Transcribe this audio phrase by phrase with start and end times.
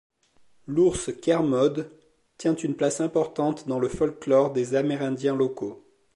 [0.65, 1.91] L'ours Kermode
[2.39, 5.85] tient une place importante dans le folklore des Amérindiens locaux.